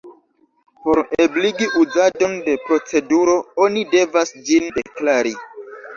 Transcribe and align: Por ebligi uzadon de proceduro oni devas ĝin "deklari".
Por 0.85 1.01
ebligi 1.25 1.67
uzadon 1.83 2.33
de 2.47 2.55
proceduro 2.69 3.35
oni 3.67 3.87
devas 3.95 4.35
ĝin 4.49 4.71
"deklari". 4.79 5.37